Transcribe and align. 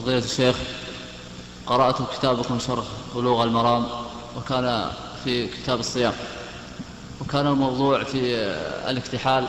فضيلة 0.00 0.18
الشيخ 0.24 0.56
قرأت 1.66 1.96
كتابكم 2.18 2.58
شرح 2.58 2.84
بلوغ 3.14 3.44
المرام 3.44 3.86
وكان 4.36 4.90
في 5.24 5.46
كتاب 5.46 5.80
الصيام 5.80 6.12
وكان 7.20 7.46
الموضوع 7.46 8.04
في 8.04 8.34
الاكتحال 8.90 9.46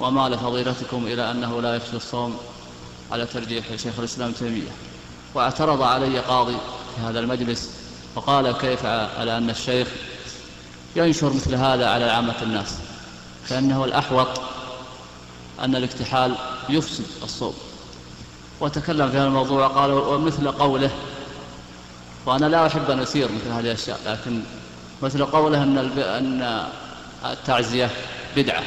ومال 0.00 0.38
فضيلتكم 0.38 1.06
إلى 1.06 1.30
أنه 1.30 1.62
لا 1.62 1.76
يفسد 1.76 1.94
الصوم 1.94 2.38
على 3.12 3.26
ترجيح 3.26 3.76
شيخ 3.76 3.98
الإسلام 3.98 4.32
تيمية. 4.32 4.70
واعترض 5.34 5.82
علي 5.82 6.18
قاضي 6.18 6.56
في 6.96 7.02
هذا 7.02 7.20
المجلس 7.20 7.70
وقال 8.14 8.52
كيف 8.52 8.86
على 8.86 9.38
أن 9.38 9.50
الشيخ 9.50 9.88
ينشر 10.96 11.32
مثل 11.32 11.54
هذا 11.54 11.88
على 11.90 12.04
عامة 12.04 12.42
الناس؟ 12.42 12.74
كأنه 13.48 13.84
الأحوط 13.84 14.28
أن 15.60 15.76
الاكتحال 15.76 16.34
يفسد 16.68 17.04
الصوم. 17.22 17.54
وتكلم 18.60 19.10
في 19.10 19.16
هذا 19.16 19.26
الموضوع 19.26 19.66
وقال 19.66 19.92
ومثل 19.92 20.48
قوله 20.50 20.90
وأنا 22.26 22.46
لا 22.46 22.66
أحب 22.66 22.90
أن 22.90 22.98
أسير 23.00 23.28
مثل 23.32 23.52
هذه 23.52 23.60
الأشياء 23.60 24.00
لكن 24.06 24.40
مثل 25.02 25.24
قوله 25.24 25.62
أن 25.62 25.78
أن 25.98 26.66
التعزية 27.24 27.90
بدعة 28.36 28.62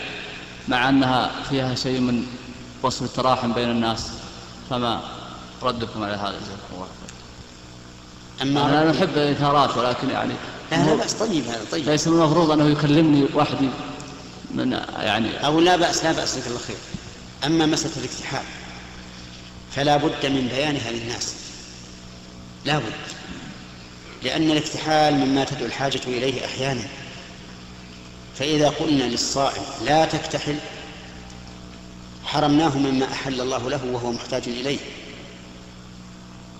مع 0.67 0.89
أنها 0.89 1.31
فيها 1.49 1.75
شيء 1.75 1.99
من 1.99 2.25
وصف 2.84 3.03
التراحم 3.03 3.53
بين 3.53 3.70
الناس 3.70 4.12
فما 4.70 5.01
ردكم 5.63 6.03
على 6.03 6.13
هذا؟ 6.13 6.31
جزاكم 6.31 6.73
الله 6.73 6.85
خير. 6.85 7.12
أما 8.41 8.65
أنا 8.65 8.91
أحب 8.91 9.09
الإثارات 9.09 9.77
ولكن 9.77 10.09
يعني 10.09 10.34
لا 10.71 10.85
لا 10.85 10.95
بأس 10.95 11.13
طيب 11.13 11.43
هذا 11.45 11.65
طيب. 11.71 11.89
ليس 11.89 12.07
من 12.07 12.21
المفروض 12.21 12.51
أنه 12.51 12.67
يكلمني 12.67 13.26
وحدي 13.35 13.70
من 14.51 14.71
يعني 14.99 15.45
أو 15.45 15.59
لا 15.59 15.76
بأس 15.76 16.03
لا 16.03 16.12
بأس 16.12 16.37
لك 16.37 16.48
الله 16.48 16.59
خير. 16.59 16.77
أما 17.45 17.65
مسألة 17.65 17.98
الاكتحال 17.98 18.43
فلا 19.75 19.98
بد 19.98 20.25
من 20.25 20.48
بيانها 20.48 20.91
للناس. 20.91 21.35
لا 22.66 22.77
بد. 22.77 22.93
لأن 24.23 24.52
الاكتحال 24.52 25.13
مما 25.13 25.43
تدعو 25.43 25.65
الحاجة 25.65 26.01
إليه 26.07 26.45
أحيانا. 26.45 26.84
فإذا 28.35 28.70
قلنا 28.70 29.04
للصائم 29.04 29.63
لا 29.85 30.05
تكتحل 30.05 30.57
حرمناه 32.23 32.77
مما 32.77 33.12
أحل 33.12 33.41
الله 33.41 33.70
له 33.70 33.85
وهو 33.85 34.12
محتاج 34.12 34.43
إليه. 34.48 34.79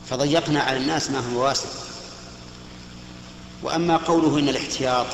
فضيقنا 0.10 0.62
على 0.62 0.78
الناس 0.78 1.10
ما 1.10 1.20
هو 1.20 1.44
واسع. 1.44 1.70
وأما 3.64 3.98
قوله 3.98 4.40
إن 4.40 4.50
الاحتياط 4.50 5.08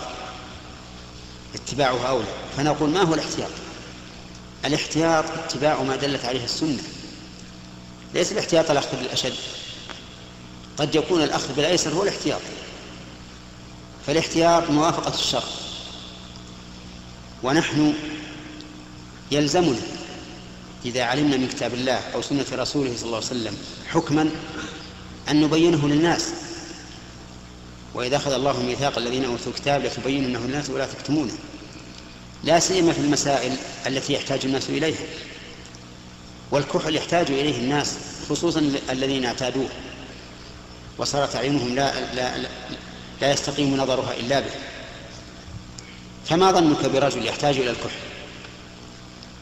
اتباعه 1.55 2.07
أولى. 2.07 2.27
فنقول 2.57 2.89
ما 2.89 3.01
هو 3.01 3.13
الاحتياط؟ 3.13 3.51
الاحتياط 4.65 5.25
اتباع 5.25 5.83
ما 5.83 5.95
دلت 5.95 6.25
عليه 6.25 6.43
السنة. 6.43 6.83
ليس 8.13 8.31
الاحتياط 8.31 8.71
الأخذ 8.71 8.97
بالأشد 8.97 9.33
قد 10.77 10.95
يكون 10.95 11.23
الأخذ 11.23 11.53
بالأيسر 11.53 11.93
هو 11.93 12.03
الاحتياط. 12.03 12.41
فالاحتياط 14.07 14.69
موافقة 14.69 15.13
الشرع. 15.13 15.43
ونحن 17.43 17.93
يلزمنا 19.31 19.81
إذا 20.85 21.03
علمنا 21.03 21.37
من 21.37 21.47
كتاب 21.47 21.73
الله 21.73 21.99
أو 22.13 22.21
سنة 22.21 22.45
رسوله 22.51 22.93
صلى 22.97 23.05
الله 23.05 23.17
عليه 23.17 23.27
وسلم 23.27 23.57
حكما 23.87 24.29
أن 25.29 25.41
نبينه 25.41 25.87
للناس. 25.87 26.29
وإذا 27.93 28.17
أخذ 28.17 28.31
الله 28.31 28.61
ميثاق 28.61 28.97
الذين 28.97 29.25
أوتوا 29.25 29.51
الكتاب 29.51 29.85
لتبيننه 29.85 30.39
للناس 30.39 30.69
ولا 30.69 30.85
تكتمونه. 30.85 31.33
لا 32.43 32.59
سيما 32.59 32.93
في 32.93 32.99
المسائل 32.99 33.55
التي 33.87 34.13
يحتاج 34.13 34.45
الناس 34.45 34.69
إليها. 34.69 35.05
والكحل 36.51 36.95
يحتاج 36.95 37.31
إليه 37.31 37.57
الناس 37.57 37.95
خصوصا 38.29 38.71
الذين 38.89 39.25
اعتادوه. 39.25 39.69
وصارت 40.97 41.35
أعينهم 41.35 41.75
لا, 41.75 42.13
لا, 42.15 42.37
لا, 42.37 42.49
لا 43.21 43.31
يستقيم 43.31 43.77
نظرها 43.77 44.13
إلا 44.13 44.39
به. 44.39 44.51
فما 46.25 46.51
ظنك 46.51 46.85
برجل 46.85 47.25
يحتاج 47.25 47.57
إلى 47.57 47.69
الكحل؟ 47.69 47.99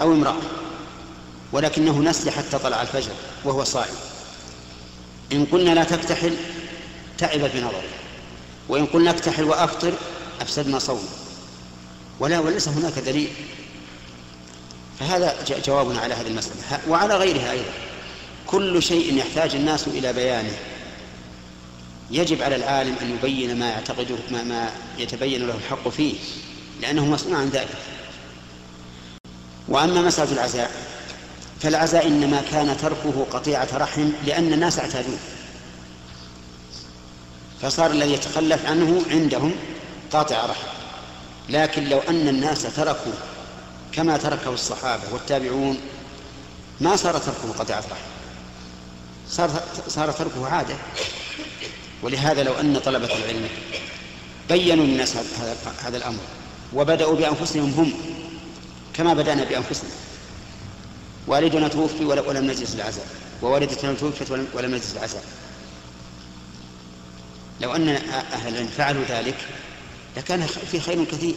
أو 0.01 0.13
امرأة. 0.13 0.41
ولكنه 1.51 1.99
نسي 1.99 2.31
حتى 2.31 2.59
طلع 2.59 2.81
الفجر 2.81 3.11
وهو 3.43 3.63
صائم. 3.63 3.95
إن 5.31 5.45
قلنا 5.45 5.71
لا 5.75 5.83
تكتحل 5.83 6.35
تعب 7.17 7.39
بنظره. 7.39 7.83
وإن 8.69 8.85
قلنا 8.85 9.11
اكتحل 9.11 9.43
وأفطر 9.43 9.93
أفسدنا 10.41 10.79
صومه. 10.79 11.09
ولا 12.19 12.39
وليس 12.39 12.67
هناك 12.67 12.99
دليل. 12.99 13.29
فهذا 14.99 15.35
جوابنا 15.65 15.99
على 15.99 16.13
هذه 16.13 16.27
المسألة. 16.27 16.79
وعلى 16.87 17.15
غيرها 17.15 17.51
أيضا. 17.51 17.73
كل 18.47 18.83
شيء 18.83 19.17
يحتاج 19.17 19.55
الناس 19.55 19.87
إلى 19.87 20.13
بيانه. 20.13 20.57
يجب 22.11 22.41
على 22.41 22.55
العالم 22.55 22.95
أن 23.01 23.11
يبين 23.11 23.59
ما 23.59 23.69
يعتقده 23.69 24.15
ما, 24.31 24.43
ما 24.43 24.71
يتبين 24.97 25.47
له 25.47 25.55
الحق 25.55 25.89
فيه 25.89 26.15
لأنه 26.81 27.05
مسؤول 27.05 27.35
عن 27.35 27.49
ذلك. 27.49 27.77
وأما 29.67 30.01
مسألة 30.01 30.31
العزاء 30.31 30.71
فالعزاء 31.61 32.07
إنما 32.07 32.41
كان 32.51 32.77
تركه 32.77 33.25
قطيعة 33.31 33.67
رحم 33.73 34.09
لأن 34.25 34.53
الناس 34.53 34.79
اعتادوه. 34.79 35.17
فصار 37.61 37.91
الذي 37.91 38.13
يتخلف 38.13 38.65
عنه 38.65 39.01
عندهم 39.09 39.55
قاطع 40.11 40.45
رحم. 40.45 40.67
لكن 41.49 41.89
لو 41.89 41.99
أن 41.99 42.27
الناس 42.27 42.61
تركوا 42.61 43.13
كما 43.95 44.17
تركه 44.17 44.53
الصحابة 44.53 45.03
والتابعون 45.11 45.79
ما 46.81 46.95
صار 46.95 47.17
تركه 47.17 47.53
قطيعة 47.59 47.79
رحم 47.79 48.05
صار 49.29 49.63
صار 49.87 50.11
تركه 50.11 50.47
عادة. 50.47 50.75
ولهذا 52.03 52.43
لو 52.43 52.53
أن 52.53 52.79
طلبة 52.79 53.15
العلم 53.15 53.49
بينوا 54.49 54.85
للناس 54.85 55.15
هذا 55.15 55.57
هذا 55.83 55.97
الأمر 55.97 56.19
وبدأوا 56.73 57.15
بأنفسهم 57.15 57.73
هم 57.73 57.93
كما 58.93 59.13
بدأنا 59.13 59.43
بأنفسنا. 59.43 59.89
والدنا 61.27 61.67
توفي 61.67 62.05
ولم 62.05 62.51
نجلس 62.51 62.75
العزاء 62.75 63.07
ووالدتنا 63.41 63.93
توفت 63.93 64.31
ولم 64.31 64.75
نجلس 64.75 64.93
العزاء. 64.97 65.23
لو 67.61 67.75
أن 67.75 67.89
أهل 67.89 68.47
العلم 68.47 68.67
فعلوا 68.67 69.03
ذلك 69.09 69.37
لكان 70.17 70.47
في 70.71 70.79
خير 70.79 71.03
كثير. 71.03 71.35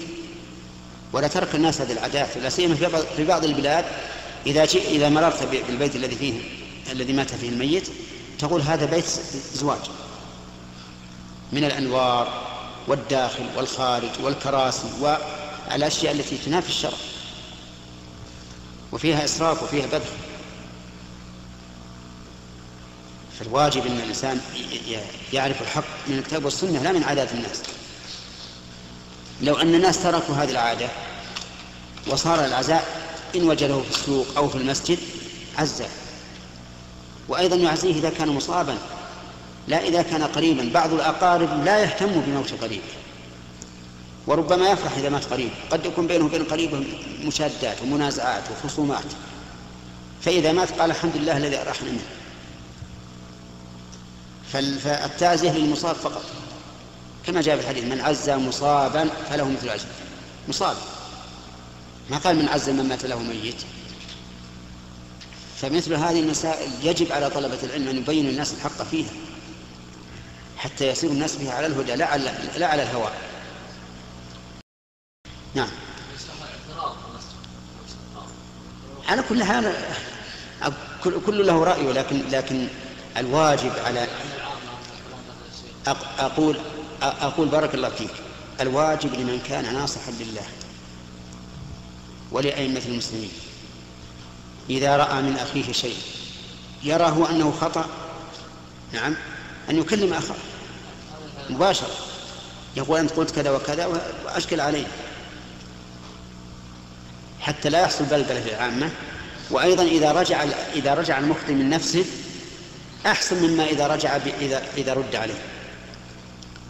ولا 1.12 1.28
ترك 1.28 1.54
الناس 1.54 1.80
هذه 1.80 1.92
العادات 1.92 2.36
لا 2.38 2.48
سيما 2.48 2.74
في 3.16 3.24
بعض 3.24 3.44
البلاد 3.44 3.84
إذا 4.46 4.64
إذا 4.64 5.08
مررت 5.08 5.42
بالبيت 5.42 5.96
الذي 5.96 6.16
فيه 6.16 6.40
الذي 6.92 7.12
مات 7.12 7.34
فيه 7.34 7.48
الميت 7.48 7.88
تقول 8.38 8.60
هذا 8.60 8.86
بيت 8.86 9.04
زواج. 9.54 9.78
من 11.52 11.64
الأنوار 11.64 12.42
والداخل 12.88 13.46
والخارج 13.56 14.10
والكراسي 14.22 14.88
والأشياء 15.00 16.12
التي 16.12 16.38
تنافي 16.38 16.68
الشرع. 16.68 16.98
وفيها 18.92 19.24
إسراف 19.24 19.62
وفيها 19.62 19.86
بذخ 19.86 20.08
فالواجب 23.38 23.86
أن 23.86 23.96
الإنسان 23.96 24.40
يعرف 25.32 25.62
الحق 25.62 25.84
من 26.08 26.18
الكتاب 26.18 26.44
والسنة 26.44 26.82
لا 26.82 26.92
من 26.92 27.02
عادات 27.02 27.32
الناس. 27.32 27.62
لو 29.42 29.54
أن 29.54 29.74
الناس 29.74 30.02
تركوا 30.02 30.34
هذه 30.34 30.50
العادة 30.50 30.88
وصار 32.06 32.44
العزاء 32.44 32.84
إن 33.36 33.42
وجده 33.48 33.82
في 33.82 33.90
السوق 33.90 34.26
أو 34.36 34.48
في 34.48 34.56
المسجد 34.56 34.98
عزى 35.58 35.86
وأيضا 37.28 37.56
يعزيه 37.56 37.94
إذا 37.94 38.10
كان 38.10 38.28
مصابا 38.28 38.78
لا 39.68 39.88
إذا 39.88 40.02
كان 40.02 40.22
قريبا. 40.22 40.70
بعض 40.74 40.92
الأقارب 40.92 41.64
لا 41.64 41.78
يهتم 41.78 42.20
بموت 42.20 42.52
قريبه 42.62 42.82
وربما 44.26 44.70
يفرح 44.70 44.96
إذا 44.96 45.08
مات 45.08 45.24
قريب. 45.24 45.50
قد 45.70 45.86
يكون 45.86 46.06
بينه 46.06 46.24
وبين 46.24 46.44
قريبه 46.44 46.84
مشادات 47.24 47.82
ومنازعات 47.82 48.42
وخصومات. 48.50 49.04
فإذا 50.22 50.52
مات 50.52 50.80
قال 50.80 50.90
الحمد 50.90 51.16
لله 51.16 51.36
الذي 51.36 51.56
أراح 51.56 51.82
منه 51.82 52.00
فالتعزية 54.52 55.50
للمصاب 55.50 55.96
فقط. 55.96 56.24
كما 57.28 57.42
جاء 57.42 57.56
في 57.56 57.62
الحديث 57.62 57.84
من 57.84 58.00
عزى 58.00 58.36
مصابا 58.36 59.10
فله 59.30 59.48
مثل 59.48 59.68
أجر 59.68 59.84
مصاب. 60.48 60.76
ما 62.10 62.18
قال 62.18 62.36
من 62.36 62.48
عزى 62.48 62.72
من 62.72 62.88
مات 62.88 63.04
له 63.04 63.18
ميت. 63.18 63.62
فمثل 65.56 65.94
هذه 65.94 66.20
المسائل 66.20 66.70
يجب 66.82 67.12
على 67.12 67.30
طلبة 67.30 67.58
العلم 67.62 67.88
أن 67.88 67.96
يبينوا 67.96 68.30
الناس 68.30 68.52
الحق 68.52 68.82
فيها 68.82 69.10
حتى 70.56 70.88
يصير 70.88 71.10
الناس 71.10 71.36
بها 71.36 71.52
على 71.52 71.66
الهدى 71.66 71.94
لا 71.94 72.06
على, 72.06 72.34
لا 72.56 72.66
على 72.66 72.82
الهوى. 72.82 73.10
نعم. 75.54 75.68
على 79.08 79.22
كل 79.28 79.44
حال 79.44 79.74
كل 81.26 81.46
له 81.46 81.64
رأي 81.64 81.92
لكن 81.92 82.28
لكن 82.30 82.68
الواجب 83.16 83.72
على 83.84 84.06
أقول 86.18 86.60
أقول 87.02 87.48
بارك 87.48 87.74
الله 87.74 87.88
فيك. 87.88 88.10
الواجب 88.60 89.14
لمن 89.14 89.40
كان 89.48 89.74
ناصحا 89.74 90.10
لله 90.10 90.46
ولأئمة 92.32 92.82
المسلمين. 92.86 93.30
إذا 94.70 94.96
رأى 94.96 95.22
من 95.22 95.36
أخيه 95.36 95.72
شيء 95.72 95.96
يراه 96.82 97.30
أنه 97.30 97.54
خطأ 97.60 97.86
نعم 98.92 99.14
أن 99.70 99.78
يكلم 99.78 100.12
أخاه 100.12 100.36
مباشرة. 101.50 101.94
يقول 102.76 102.98
أنت 103.00 103.10
قلت 103.10 103.30
كذا 103.30 103.50
وكذا 103.50 103.86
وأشكل 104.24 104.60
عليه. 104.60 104.86
حتى 107.40 107.70
لا 107.70 107.82
يحصل 107.82 108.04
بلبلة 108.04 108.40
في 108.40 108.50
العامة. 108.54 108.90
وأيضا 109.50 109.82
إذا 109.82 110.12
رجع 110.12 110.44
إذا 110.74 110.94
رجع 110.94 111.18
المخطئ 111.18 111.52
من 111.52 111.70
نفسه 111.70 112.04
أحسن 113.06 113.42
مما 113.42 113.64
إذا 113.64 113.86
رجع 113.86 114.16
إذا 114.16 114.62
إذا 114.76 114.94
رد 114.94 115.16
عليه. 115.16 115.57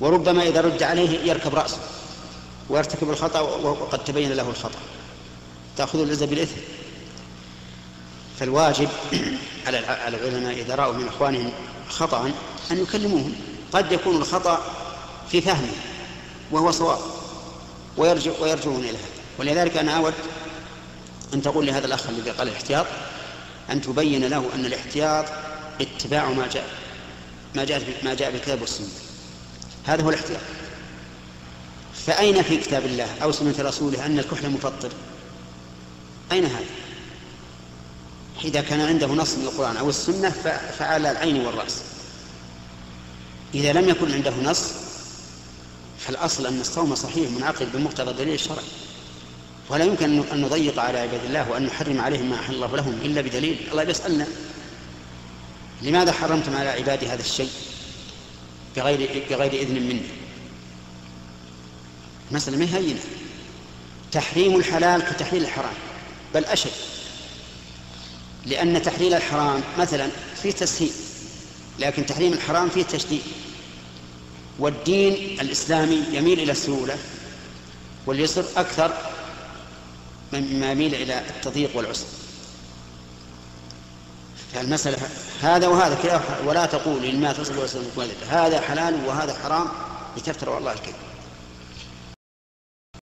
وربما 0.00 0.42
إذا 0.42 0.60
رد 0.60 0.82
عليه 0.82 1.30
يركب 1.30 1.54
رأسه 1.54 1.78
ويرتكب 2.68 3.10
الخطأ 3.10 3.40
وقد 3.40 4.04
تبين 4.04 4.32
له 4.32 4.50
الخطأ. 4.50 4.78
تأخذ 5.76 6.00
العزة 6.00 6.26
بالإثم. 6.26 6.56
فالواجب 8.40 8.88
على 9.66 9.78
العلماء 10.08 10.52
إذا 10.52 10.74
رأوا 10.74 10.92
من 10.92 11.08
إخوانهم 11.08 11.52
خطأ 11.88 12.32
أن 12.70 12.82
يكلموهم. 12.82 13.34
قد 13.72 13.92
يكون 13.92 14.16
الخطأ 14.16 14.60
في 15.30 15.40
فهمه 15.40 15.72
وهو 16.50 16.70
صواب 16.70 16.98
ويرجع 17.96 18.32
ويرجعون 18.40 18.80
إلى 18.80 18.88
هذا. 18.88 19.08
ولذلك 19.38 19.76
أنا 19.76 19.96
أود 19.96 20.14
أن 21.34 21.42
تقول 21.42 21.66
لهذا 21.66 21.86
الأخ 21.86 22.08
الذي 22.08 22.30
قال 22.30 22.48
الاحتياط 22.48 22.86
أن 23.70 23.80
تبين 23.80 24.24
له 24.24 24.44
أن 24.54 24.64
الاحتياط 24.64 25.24
اتباع 25.80 26.28
ما 26.30 26.46
جاء 26.46 26.68
ما 27.54 27.64
جاء 27.64 27.82
ما 28.02 28.14
جاء 28.14 28.30
بالكتاب 28.30 28.60
والسنة. 28.60 29.07
هذا 29.88 30.02
هو 30.02 30.08
الاحتياط. 30.10 30.40
فأين 32.06 32.42
في 32.42 32.56
كتاب 32.56 32.84
الله 32.84 33.06
أو 33.22 33.32
سنة 33.32 33.54
رسوله 33.58 34.06
أن 34.06 34.18
الكحل 34.18 34.50
مفطر؟ 34.50 34.90
أين 36.32 36.44
هذا؟ 36.44 36.64
إذا 38.44 38.60
كان 38.60 38.80
عنده 38.80 39.06
نص 39.06 39.34
من 39.34 39.44
القرآن 39.44 39.76
أو 39.76 39.88
السنة 39.88 40.30
فعلى 40.78 41.10
العين 41.10 41.46
والرأس. 41.46 41.82
إذا 43.54 43.72
لم 43.72 43.88
يكن 43.88 44.12
عنده 44.12 44.34
نص 44.44 44.72
فالأصل 45.98 46.46
أن 46.46 46.60
الصوم 46.60 46.94
صحيح 46.94 47.30
منعقد 47.30 47.72
بمقتضى 47.72 48.10
الدليل 48.10 48.34
الشرعي 48.34 48.64
ولا 49.68 49.84
يمكن 49.84 50.22
أن 50.32 50.40
نضيق 50.40 50.78
على 50.78 50.98
عباد 50.98 51.24
الله 51.24 51.50
وأن 51.50 51.66
نحرم 51.66 52.00
عليهم 52.00 52.30
ما 52.30 52.36
أحل 52.36 52.54
الله 52.54 52.76
لهم 52.76 52.98
إلا 53.02 53.20
بدليل. 53.20 53.68
الله 53.70 53.82
يسألنا. 53.82 54.26
لماذا 55.82 56.12
حرمتم 56.12 56.56
على 56.56 56.68
عبادي 56.68 57.08
هذا 57.08 57.20
الشيء؟ 57.20 57.50
بغير 58.78 59.24
بغير 59.30 59.52
إذن 59.52 59.74
مني 59.74 60.02
مسألة 62.30 62.56
ما 62.56 62.76
هينة؟ 62.76 63.00
تحريم 64.12 64.56
الحلال 64.56 65.02
كتحليل 65.02 65.42
الحرام. 65.42 65.74
بل 66.34 66.44
أشد. 66.44 66.70
لأن 68.46 68.82
تحليل 68.82 69.14
الحرام 69.14 69.60
مثلا 69.78 70.08
فيه 70.42 70.50
تسهيل 70.50 70.90
لكن 71.78 72.06
تحريم 72.06 72.32
الحرام 72.32 72.68
فيه 72.68 72.82
تشديد. 72.82 73.22
والدين 74.58 75.40
الإسلامي 75.40 76.02
يميل 76.12 76.40
إلى 76.40 76.52
السهولة 76.52 76.98
واليسر 78.06 78.44
أكثر 78.56 78.92
مما 80.32 80.72
يميل 80.72 80.94
إلى 80.94 81.22
التضييق 81.28 81.76
والعسر. 81.76 82.06
فالمسألة 84.54 84.98
هذا 85.42 85.66
وهذا 85.66 85.98
كلا 86.02 86.20
ولا 86.44 86.66
تقول 86.66 87.02
لما 87.02 87.32
تصل 87.32 87.58
وسلم 87.58 87.90
هذا 88.30 88.60
حلال 88.60 88.94
وهذا 89.06 89.34
حرام 89.42 89.68
لتفتروا 90.16 90.58
الله 90.58 90.72
الكذب. 90.72 91.07